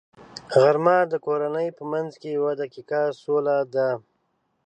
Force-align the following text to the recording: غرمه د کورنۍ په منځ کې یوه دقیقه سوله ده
غرمه 0.61 0.97
د 1.11 1.13
کورنۍ 1.25 1.67
په 1.77 1.83
منځ 1.91 2.11
کې 2.21 2.29
یوه 2.37 2.51
دقیقه 2.61 3.01
سوله 3.21 3.57
ده 3.73 3.89